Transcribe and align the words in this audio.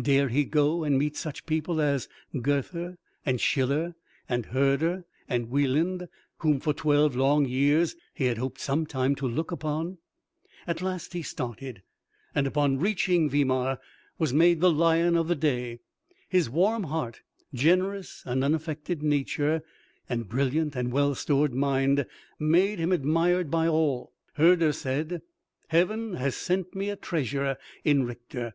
Dare 0.00 0.28
he 0.28 0.44
go 0.44 0.84
and 0.84 0.96
meet 0.96 1.16
such 1.16 1.44
people 1.44 1.80
as 1.80 2.08
Goethe, 2.40 2.94
and 3.26 3.40
Schiller, 3.40 3.96
and 4.28 4.46
Herder, 4.46 5.06
and 5.28 5.48
Weiland, 5.50 6.06
whom 6.36 6.60
for 6.60 6.72
twelve 6.72 7.16
long 7.16 7.44
years 7.44 7.96
he 8.14 8.26
had 8.26 8.38
hoped 8.38 8.60
sometime 8.60 9.16
to 9.16 9.26
look 9.26 9.50
upon? 9.50 9.98
At 10.68 10.82
last 10.82 11.14
he 11.14 11.22
started, 11.24 11.82
and 12.32 12.46
upon 12.46 12.78
reaching 12.78 13.28
Weimar, 13.28 13.80
was 14.20 14.32
made 14.32 14.60
the 14.60 14.70
lion 14.70 15.16
of 15.16 15.26
the 15.26 15.34
day. 15.34 15.80
His 16.28 16.48
warm 16.48 16.84
heart, 16.84 17.22
generous 17.52 18.22
and 18.24 18.44
unaffected 18.44 19.02
nature, 19.02 19.64
and 20.08 20.28
brilliant 20.28 20.76
and 20.76 20.92
well 20.92 21.16
stored 21.16 21.52
mind 21.52 22.06
made 22.38 22.78
him 22.78 22.92
admired 22.92 23.50
by 23.50 23.66
all. 23.66 24.12
Herder 24.34 24.70
said: 24.72 25.22
"Heaven 25.66 26.14
has 26.14 26.36
sent 26.36 26.76
me 26.76 26.88
a 26.88 26.94
treasure 26.94 27.56
in 27.82 28.04
Richter. 28.04 28.54